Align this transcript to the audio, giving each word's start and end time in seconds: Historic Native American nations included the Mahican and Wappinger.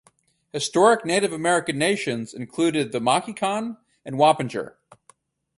Historic 0.51 1.05
Native 1.05 1.31
American 1.31 1.77
nations 1.77 2.33
included 2.33 2.91
the 2.91 2.99
Mahican 2.99 3.77
and 4.03 4.15
Wappinger. 4.15 4.73